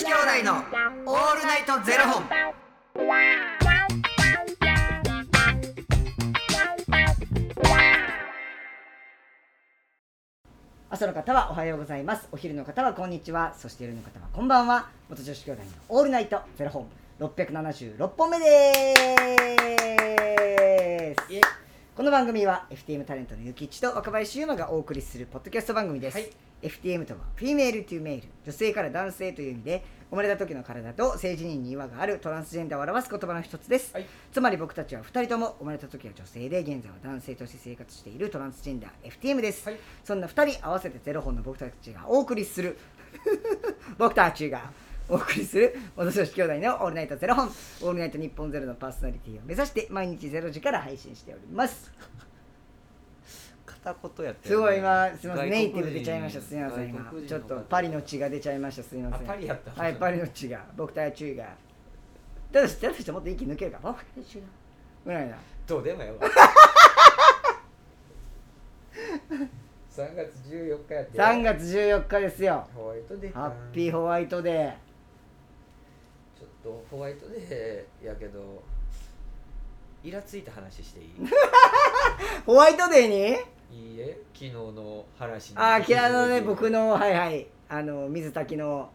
[0.00, 2.24] 子兄弟のオールナイトゼロ本。
[10.88, 12.26] 朝の方はおはようございます。
[12.32, 13.54] お昼の方はこんにちは。
[13.58, 14.88] そして夜の方はこんばんは。
[15.10, 16.86] 元女子兄弟のオールナイトゼロ本。
[17.18, 20.69] 676本目です。
[22.10, 26.30] の番組は FTM タレントのゆきちと若林優馬がお送りするポッドキャスト番組です、はい。
[26.60, 28.28] FTM とは Female to Male。
[28.44, 32.18] 女性から男性という意味で生まれた時の体と性自認に違和がある。
[32.18, 34.06] トランスジェンダーを表す言葉の一つです、はい。
[34.32, 39.78] つまり僕たちは2人とも生まれた時は女性で現在は男性として生活しているトランスジェンダー FTM です、はい。
[40.02, 42.76] そんな2人合わせてゼロ本の僕たちがお送りする。
[43.98, 44.72] 僕たちが
[45.10, 47.48] お送りする元女子兄弟のオールナイトゼロ本。
[47.48, 51.90] オールナイト日本ゼロのパーソナリティを目指して毎日ゼロ時から配信しております。
[53.66, 56.40] 片言やってすごい今すみませんネイティブ出ちゃいました。
[56.40, 57.12] すみません今。
[57.26, 58.84] ちょっとパリの血が出ちゃいました。
[58.84, 59.26] すみません。
[59.26, 59.82] あパリやった。
[59.82, 60.64] はいパリの血が。
[60.76, 61.44] 僕たちが。
[62.52, 64.42] だとしてだとしてもっと息抜けるから僕たちが。
[65.04, 65.36] ぐらいな。
[65.66, 66.14] どうでもよ。
[69.90, 71.18] 3月14日やって。
[71.18, 72.68] 3月14日ですよ。
[72.72, 73.40] ホワイトデーか。
[73.40, 74.72] ハッピーホワイトデ
[76.40, 78.62] ちょっとホワイトデーやけど
[80.02, 81.06] イラついた話していい？
[81.18, 81.28] ー
[82.46, 83.08] ホワイトデー
[83.70, 83.78] に？
[83.92, 85.58] いいえ昨日の話に。
[85.58, 88.90] ああ嫌いのね僕のはいはいあの水炊きの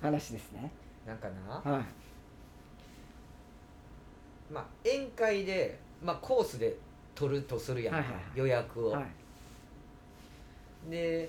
[0.00, 0.72] 話ですね。
[1.06, 1.70] なんかな？
[1.72, 1.84] はい。
[4.52, 6.76] まあ宴会で、まあ、コースで
[7.14, 8.24] 取るとするやんか、はいはいはい。
[8.38, 9.02] 予約を、は
[10.88, 10.90] い。
[10.90, 11.28] で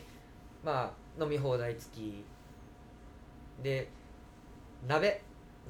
[0.64, 2.24] まあ飲み放題付き。
[3.62, 3.90] で
[4.88, 5.22] 鍋。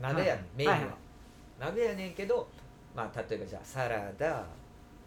[0.02, 0.48] 鍋やねん、はい。
[0.56, 0.94] メインは、はいはい。
[1.60, 2.48] 鍋やねんけど
[2.96, 4.44] まあ例えばじゃあサラダ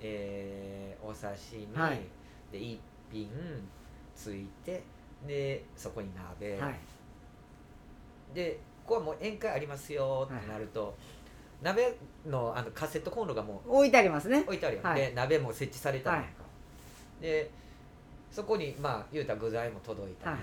[0.00, 2.00] えーお刺身、はい。
[2.52, 3.28] で一品
[4.14, 4.82] ついて
[5.26, 6.74] でそこに鍋、はい。
[8.34, 10.94] でここはもう宴会ありますよってなると、
[11.62, 11.96] 鍋
[12.26, 14.40] のあのカセットコンロがもう置いてありますね。
[14.40, 15.00] 置いてあるやん、はい。
[15.00, 16.28] で鍋も設置されたやんか、
[17.20, 17.50] で
[18.30, 20.38] そこにまあ言うたら具材も届いたり、は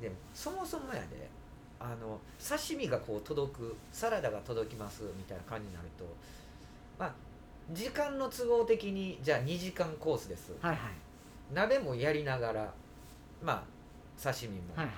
[0.00, 0.02] い。
[0.02, 1.28] でもそもそもやで
[1.82, 6.04] あの刺身がこう届くサラダが届きますみたいな感じになると
[6.98, 7.12] まあ
[7.72, 10.78] 時間の都合的にじゃあ2時間コースです、はいはい。
[11.52, 12.72] 鍋もやりながら
[13.42, 14.92] まあ刺身も、はいは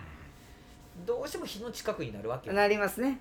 [1.07, 3.19] どうしても火の近くになるわけなりますね。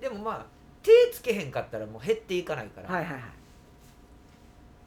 [0.00, 0.46] でもまあ
[0.82, 3.22] 手つけへんかったらもう減っていかないから、はいはいはい。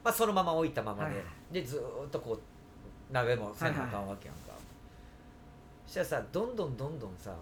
[0.02, 4.59] まあ、そのまま置いたままで、はいはいでずーっとこう鍋もせなあかんわけやんか、そ
[5.90, 7.34] したらさどんどんどんどんさ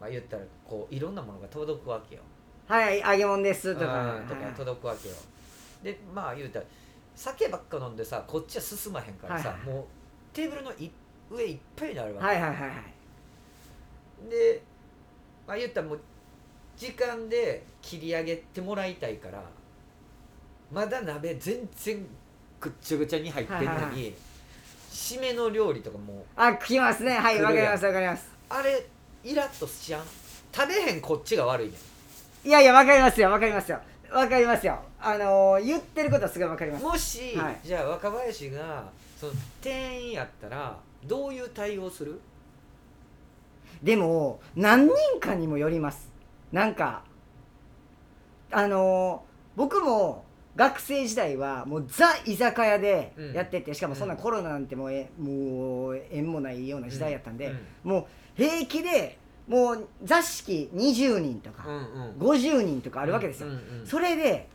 [0.00, 2.22] まあ言ったらこういろんなものが届くわけよ。
[2.66, 4.16] はい揚げ物ですとか。
[4.16, 5.14] うんとかはい届くわけよ。
[5.82, 6.64] でまあ言うたら
[7.14, 9.84] 酒ばっか飲んでさこっちは進まへんからさ、はいはいもう
[10.32, 10.90] テーブルのい
[11.30, 14.30] 上いっぱいになるわけ、はいはいはいはい。
[14.30, 14.62] で
[15.46, 16.00] まあ言ったらもう
[16.74, 19.44] 時間で切り上げてもらいたいから
[20.72, 22.06] まだ鍋全然
[22.58, 24.10] ぐっちゃぐちゃに入ってんのに、はいはいは
[24.94, 26.14] 締めの料理とかも。
[26.14, 27.12] うあ来ますね。
[27.18, 28.28] はいわかりますわかります。
[28.48, 28.86] あれ
[29.24, 30.04] イラッとしちゃん
[30.52, 31.74] 食べへんこっちが悪いね
[32.44, 33.80] いやいやわかりますよわかりますよ。
[34.12, 34.78] わかりますよ。
[35.00, 36.82] あのー言ってることはすごいわかります。
[36.82, 37.58] んもし、はい。
[37.64, 38.84] じゃあ若林が
[39.18, 42.20] その店員やったらどういう対応する？
[43.82, 46.08] でも何人かにもよります。
[46.52, 47.02] なんか
[48.52, 50.23] あのー僕も
[50.56, 54.20] 学生時代はもうザ居酒屋でやってて、しかもそんなうん。
[54.20, 57.48] コロナなんてもうえもう縁もないような時代やったんで、
[57.84, 57.90] うん。
[57.90, 58.06] もう
[58.36, 61.80] 平気でもう座敷20人とか、うんう
[62.12, 62.12] ん。
[62.18, 63.48] 50人とかあるわけですよ、
[63.84, 64.48] それで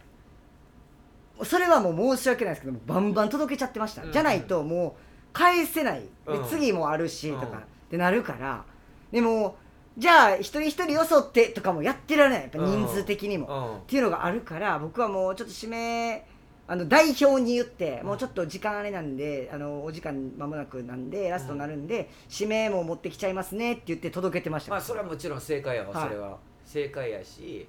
[1.43, 4.11] それはもう申し訳ないですけどバンバン届けちゃってました、うん。
[4.11, 6.01] じゃないともう返せない。
[6.25, 6.47] で、うん。
[6.47, 7.57] 次もあるしとか、うん。
[7.57, 8.63] ってなるから
[9.11, 9.57] でも
[9.97, 12.41] じゃあ一人一人よそってとかもやってられない。
[12.44, 13.77] やっぱ人数的にも、うん。
[13.77, 16.25] っていうのがあるから僕はもうちょっと指名
[16.67, 24.71] あの代表に言って、もうちょっと時間あれなんであのお時間間もなくなんでラストになるんで、指名も持ってきちゃいますねって言って届けてました。
[24.71, 26.09] まあそれはもちろん正解やわ、はい。
[26.09, 26.38] それは。
[26.63, 27.68] 正解やし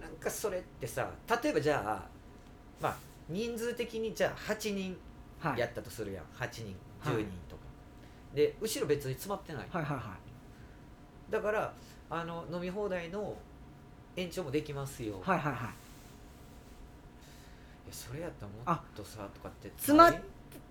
[0.00, 1.10] なんかそれってさ
[1.42, 2.06] 例えばじゃあ
[2.82, 2.96] まあ
[3.30, 4.96] 人数的にじゃあ8人
[5.40, 5.58] はい。
[5.58, 7.62] やったとするやん、8人はい10人とか、
[8.34, 10.31] で後ろ別に詰まってない、はいはいはい
[11.32, 11.72] だから
[12.10, 13.34] あの飲み放題の
[14.14, 15.62] 延長もできますよ、はいはいはい。
[15.62, 15.70] いや
[17.90, 19.70] それやったらもっとさとかって。
[19.78, 20.14] 詰まっ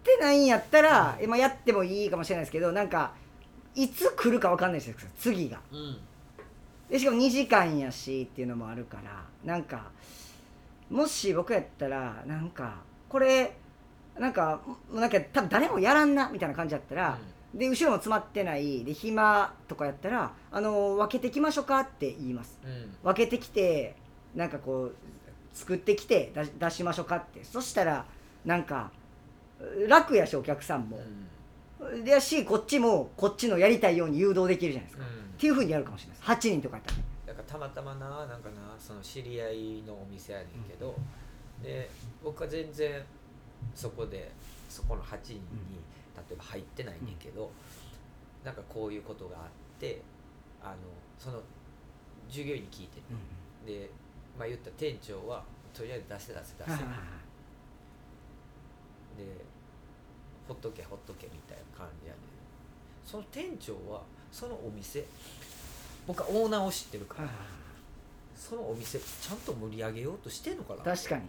[0.03, 3.13] てないんやったら、今やってもいいかもしれないですけどなんか
[3.73, 5.59] いつ来るか分かんないですよ次が。
[5.71, 5.97] うん。
[6.91, 9.89] でしかも2時間やしっていうのもあるからなんか
[10.91, 12.75] もし僕やったらなんか
[13.09, 13.55] これ
[14.19, 17.17] なんかもうなんか多分誰もやらんなみたいな感じだったら、
[17.53, 18.83] で後ろも詰まってない。
[18.85, 22.57] で暇とかやったらあの分けてきましょうかって言います。
[22.63, 22.95] うん。
[23.03, 23.95] 分けてきて
[24.35, 24.95] なんかこう
[25.53, 27.43] 作ってきて出し出しましょうかって。
[27.43, 28.05] そしたら
[28.45, 28.91] なんか
[29.87, 30.99] 楽やしお客さんも、
[31.79, 32.03] うん。
[32.05, 35.37] でやしこっちもこっちのやりたいように誘導できるじゃないですか、っうん。
[35.37, 36.31] ていうふうにやるかもしれないです。
[36.31, 37.03] 8人とかやったらね。
[37.27, 40.95] だからたまたまななんかなその知り合いのお店やねんけど、
[41.61, 41.89] で
[42.23, 43.01] 僕は全然
[43.75, 44.31] そこで
[44.69, 45.41] そこの8人に、
[46.15, 47.51] 例えば入ってないねんけど、
[48.43, 49.43] なんかこういうことがあっ
[49.79, 50.01] て
[50.63, 50.75] あの
[51.17, 51.41] その
[52.29, 53.01] 従業員に聞いて、
[53.65, 53.89] で
[54.37, 55.43] まあ言ったら店長は
[55.73, 56.83] とりあえず出せ出せ出せ、で
[60.47, 62.21] ほっとけほっとけみたいな感じやねん。
[63.05, 65.05] その店長はそのお店
[66.07, 67.29] 僕はオーナーを知ってるから、
[68.35, 71.23] そのお店ちゃんと盛り上げようとしてんのかな確かに。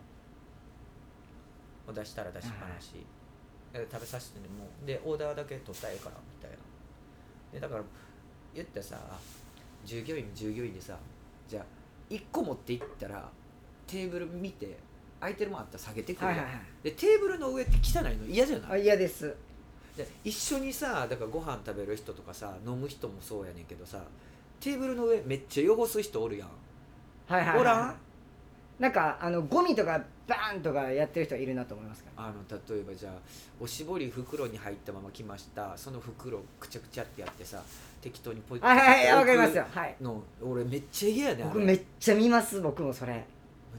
[1.95, 3.01] 出したら出しっぱなし、で
[3.75, 6.57] 食べさせてねもうでオーダーだけ取ったらええからみたいな。
[7.55, 7.83] でだから
[8.55, 8.99] 言ったらさ
[9.85, 10.97] 従業員従業員でさ
[11.49, 11.65] じゃあ
[12.11, 13.29] 1個持っていったら
[13.87, 14.79] テーブル見て
[15.21, 16.55] 空いてるもんあったら下げてくるはいはいはい。
[16.83, 18.73] でテーブルの上って汚いの嫌じゃない？
[18.73, 19.35] あ嫌です。
[19.97, 24.03] で一緒にさだからご飯食べる人とかさ飲む人もそうやねんけどさ
[24.61, 26.49] テーブルの上めっちゃ汚す人おるやん。
[27.27, 27.61] はいはいはい。
[27.61, 27.97] おらん？
[28.79, 32.27] なんかあのゴミとかバーンとかやってる人いるなと思いますから。
[32.27, 33.13] あの例えばじゃあ
[33.61, 35.77] おしぼり袋に入ったまま来ました。
[35.77, 37.63] その袋くちゃくちゃってやってさ
[38.01, 39.95] 適当にポイッはいはいはいわかります置よはい。
[39.99, 43.13] くの俺めっちゃ嫌やね僕めっちゃ見ます僕もそれ。
[43.15, 43.23] め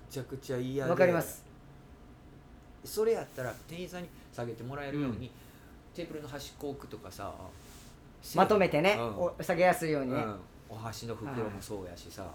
[0.10, 0.92] ちゃくちゃ嫌で。
[0.92, 1.44] わかります。
[2.84, 5.32] それやったら店員さんに下げてもらえるように、
[5.94, 7.34] テーブルの端っこ置くとかさ
[8.36, 9.18] まとめてね、うん。
[9.18, 10.36] お下げやすいようにね、うん、
[10.70, 12.26] お箸の袋もそうやしさ、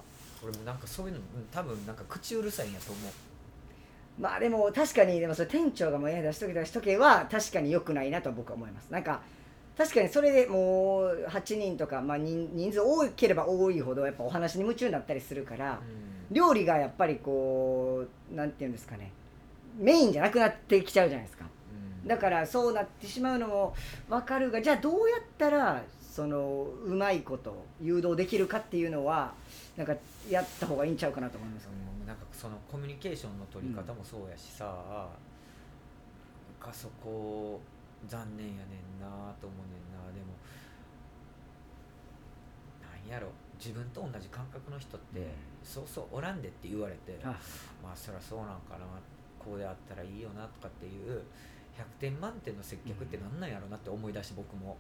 [0.43, 3.13] 俺もなんかそういうのうん多分なんか口うるさいんやと思う
[4.19, 9.21] まあでも確かにでもそれ店長がもう家出しとけ出しとけは確かに良くないなと僕は思いますなんか
[9.77, 15.81] 確かにそれでもう8人とか、まあ、人人数多ければ多いほどやっぱお話に夢中になったりするから
[16.33, 19.13] 料理がやっぱりこうなんていうんですかね。
[19.79, 21.47] メインじゃなくなってきちゃうじゃないですか。
[22.03, 22.09] うん。
[22.09, 23.75] だからそうなってしまうのも
[24.09, 25.83] 分かるがじゃあどうやったら
[26.19, 29.33] そのうまいこと誘導できるかっていうのは
[29.77, 29.95] なんか
[30.29, 31.67] やった方がいいんちゃうかなと思います。
[31.67, 37.61] よねうんなんかそのコミュニケーションの取り方もそうやしさ、なんかそこ
[38.09, 39.07] 残念やねんな
[39.41, 40.11] と思うねんな。
[40.11, 40.35] でも
[42.83, 43.29] なんやろ。
[43.57, 45.27] 自分と同じ感覚の人って、うん。
[45.63, 47.29] そうそうおらんでって言われてあ。
[47.81, 48.79] まあそりゃそうなんかな。
[49.39, 51.23] こうであったらいいよなとかっていう
[51.79, 54.77] 100点満点の接客ってなんなんやろなって思い出して僕も、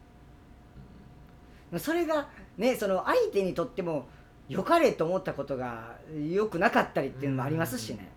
[1.77, 4.07] それがねその相手にとっても
[4.49, 5.97] 良かれと思ったことが
[6.31, 8.09] 良くなかったりっていうのもありますしね、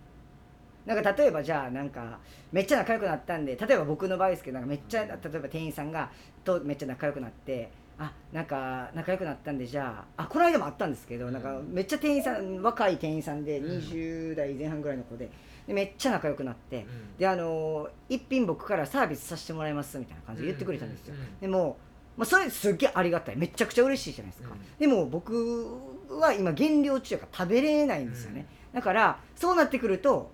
[0.86, 2.18] なんか例えばじゃあなんか
[2.50, 6.10] めっちゃ仲良くなったんで例えば僕の場合ですけどなんかめっちゃ例えば店員さんが
[6.44, 13.78] とめっちゃ仲良くなってあなんか仲良くなったんでじゃああこの間もあったんですけどなんかめっちゃ店員さん若い店員さんでうん。
[13.78, 15.30] 20代前半ぐらいの子で
[15.66, 17.16] でめっちゃ仲良くなってうん。
[17.18, 21.14] であの一品僕からサービスさせてもらいますみたいな感じで言ってくれたんですよ。
[21.40, 21.76] でも、
[22.16, 23.36] まあ、それすっげえありがたい。
[23.36, 24.58] めちゃくちゃ嬉しいじゃないですか、うん。
[24.78, 25.66] でも僕
[26.10, 30.30] は今減量中やから食べれないんですよね、だからそうなってくると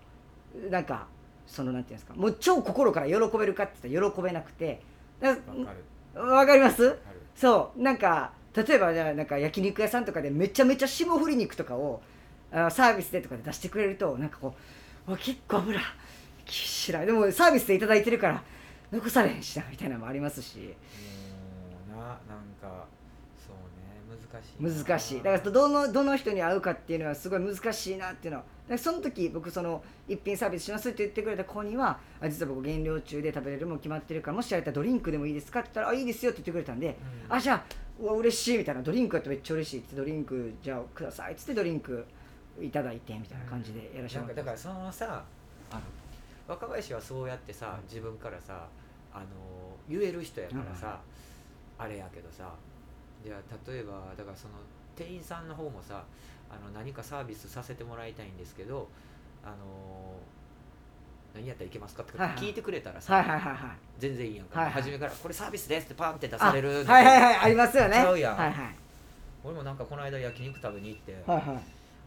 [0.70, 1.06] なんか
[1.46, 2.14] そのなんていうんですか。
[2.14, 4.80] もう超心から喜べるかって言ったら喜べなくて。
[5.20, 5.30] だ
[6.14, 6.96] わかかります？
[7.36, 7.82] そう。
[7.82, 12.02] なんか例えばじゃあなんか焼肉屋さんとかでめちゃめちゃ霜降り肉とかを
[12.50, 14.54] あサービスでとかで出してくれるとなんかこ
[15.06, 15.80] う結構油
[16.44, 18.42] きしらいでもサービスでいただいてるから
[18.90, 20.58] 残されへんしなみたいなのもありますし。
[20.58, 20.74] もう
[21.98, 22.18] ななん
[22.60, 22.86] か
[23.36, 24.84] そうね難しいな。
[24.84, 25.22] 難しい。
[25.22, 28.44] だからどのどの人に会うかっていうのはすごい難しいなっていうのは。
[28.76, 37.34] その時僕その一品サービスしますって言ってくれた子にはあ実は僕減量中で食べれるもん決まってるからもしあれたらドリンクでもいいですかって言ったらあいいですよって言ってくれたんで、うん。
[37.34, 37.64] あじゃあ
[38.00, 38.82] うわ嬉しいみたいな。
[38.82, 42.04] ドリンクやってめっちゃ嬉しいってドリンクじゃあくださいっつってドリンク
[42.60, 45.24] いただいてみたいな感じでやらせてもらってなんかだからそのさ
[45.70, 45.80] あの
[46.46, 48.66] 若林はそうやってさ自分からさ
[49.14, 49.24] あの
[49.88, 51.00] 言える人やからさ、
[51.78, 52.52] あれやけどさ
[53.24, 54.54] じゃあ例えばだからその
[54.96, 56.02] 店員さんの方もさ
[56.50, 58.88] あの何かサービスさせてもらいたいんですけど
[59.44, 60.16] あの
[61.34, 63.58] 何やったらいけますかって聞いてくれたらさ、はいはいはいはい。
[63.98, 64.82] 全然いいやんか、はいはい。
[64.82, 67.36] 初めからこれサービスですってパンって出あされるはいはいはい。
[67.36, 67.94] ありますよね。
[67.94, 68.36] ちゃうやん。
[68.36, 68.74] はいはい。
[69.44, 71.58] 俺もなんかこの間焼肉食べに行って、はいはい。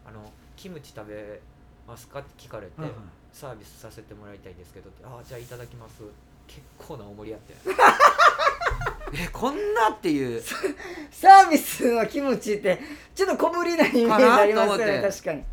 [0.06, 1.40] あのキムチ食べ
[1.86, 2.98] ますかって聞かれて、はいはい。
[3.32, 6.02] サービスさせてもらいたいんですけどってああじゃあいただきます。
[6.48, 7.54] 結構なお盛りやって
[9.14, 10.42] えこんなっていう。
[11.10, 12.78] サービスのキムチって
[13.14, 15.44] ちょっと小ぶりなイメージありますよね確かに。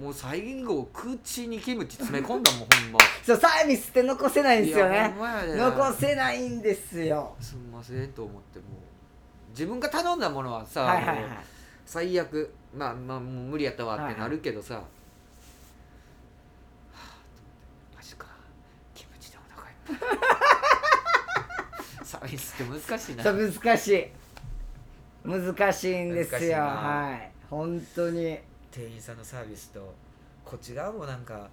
[0.00, 2.98] もう最後口にキムチ詰め込んだもんほんま。
[3.24, 5.12] そうサービスって残せないんですよね。
[5.56, 7.36] 残せないんですよ。
[7.40, 11.24] すんませんと思ってもう自分が頼んだものはさ、はいはいはい。
[11.84, 14.84] 最悪まあまあもう無理やったわってなるけどさ、はあ
[17.96, 18.26] マジか
[18.94, 19.92] キムチでお腹いっぱ
[22.02, 23.24] いサービスって難しいな。
[23.24, 24.08] そう難しい。
[25.24, 26.58] 難しいんですよ。
[26.58, 27.30] はい。
[27.48, 28.38] 本当に。
[28.70, 29.94] 店員さんのサービスと
[30.44, 31.48] こっち側もなんか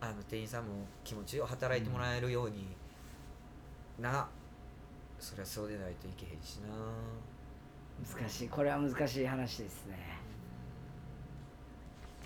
[0.00, 2.66] あの店員さんも気持ちよく働いてもらえるように、
[3.98, 4.28] な。
[5.18, 6.68] そりゃそうでないといけへんしな。
[8.18, 8.48] 難しい。
[8.48, 9.96] これは難しい話ですね。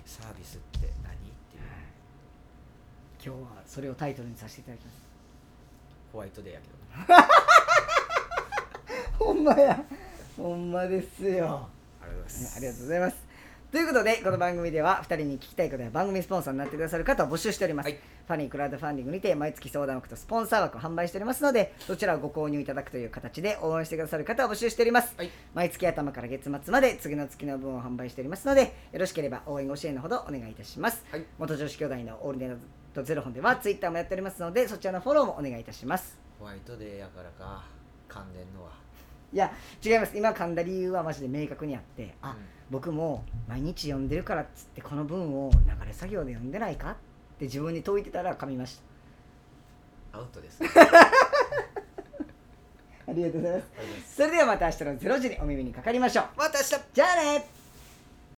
[0.05, 1.17] サービスって何っ
[3.21, 3.35] ていう。
[3.37, 5.09] 今日はそれをタイトルにさせていただきます。
[6.11, 6.67] ホワイトデーやけ
[7.13, 7.29] どね
[9.29, 9.83] ほんまや。
[10.37, 11.67] ほんまですよ。
[12.01, 12.57] ありがとうございます。
[12.57, 13.29] ありがとうございます。
[13.71, 17.99] ということでこの番組では2人に聞きたいことや番組スポンサーになってくださる方を募集しております、はい。
[18.27, 25.29] ファニークラウドファンディングにて毎月相談枠とスポンサー枠を販売しておりますのでどちらをご購入いただくという形で応援してくださる方を募集しております、はい。
[25.53, 31.25] 毎月頭から月末まで次の月の分を販売しておりますのでよろしければ応援ご支援のほどお願いいたします、はい。
[31.37, 32.57] 元女子兄弟のオールデン
[32.95, 36.17] とゼロ本ではツイッターもやっておりますのでそちらのフォローもお願いいたします。
[36.39, 37.65] ホワイトデーやからか
[38.07, 38.71] 噛んでんのは
[39.31, 39.51] いや
[39.83, 40.17] 違います。
[40.17, 42.35] 今噛んだ理由はマジで明確にあってあ、うん。
[42.71, 46.95] 僕も毎日読んでるからっつってこの文を流れ作業で読んでないかっ
[47.37, 48.81] て自分に問いてたら噛みまし
[50.11, 50.59] アウトです。
[50.73, 50.81] た
[53.07, 53.63] ありがとうございま
[54.05, 54.15] す。
[54.15, 56.25] それではまた明日の0時にお耳にかかりましょう。
[56.37, 56.75] また明日。
[56.93, 57.58] じゃあね